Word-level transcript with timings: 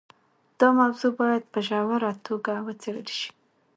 دا 0.59 0.67
موضوع 0.79 1.11
باید 1.21 1.43
په 1.53 1.59
ژوره 1.67 2.11
توګه 2.25 2.53
وڅېړل 2.65 3.07
شي. 3.17 3.29